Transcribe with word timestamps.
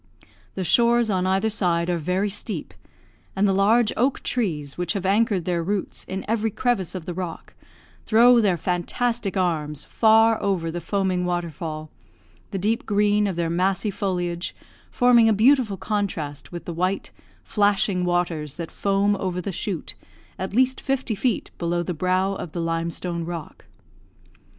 The 0.55 0.63
shores 0.63 1.11
on 1.11 1.27
either 1.27 1.51
side 1.51 1.87
are 1.87 1.99
very 1.99 2.31
steep, 2.31 2.73
and 3.35 3.47
the 3.47 3.53
large 3.53 3.93
oak 3.95 4.23
trees 4.23 4.75
which 4.75 4.93
have 4.93 5.05
anchored 5.05 5.45
their 5.45 5.61
roots 5.61 6.05
in 6.05 6.25
every 6.27 6.49
crevice 6.49 6.95
of 6.95 7.05
the 7.05 7.13
rock, 7.13 7.53
throw 8.07 8.41
their 8.41 8.57
fantastic 8.57 9.37
arms 9.37 9.83
far 9.83 10.41
over 10.41 10.71
the 10.71 10.81
foaming 10.81 11.23
waterfall, 11.23 11.91
the 12.49 12.57
deep 12.57 12.87
green 12.87 13.27
of 13.27 13.35
their 13.35 13.51
massy 13.51 13.91
foliage 13.91 14.55
forming 14.89 15.29
a 15.29 15.33
beautiful 15.33 15.77
contrast 15.77 16.51
with 16.51 16.65
the 16.65 16.73
white, 16.73 17.11
flashing 17.43 18.03
waters 18.03 18.55
that 18.55 18.71
foam 18.71 19.15
over 19.17 19.39
the 19.39 19.51
shoot 19.51 19.93
at 20.39 20.55
least 20.55 20.81
fifty 20.81 21.13
feet 21.13 21.51
below 21.59 21.83
the 21.83 21.93
brow 21.93 22.33
of 22.33 22.53
the 22.53 22.59
limestone 22.59 23.23
rock. 23.23 23.65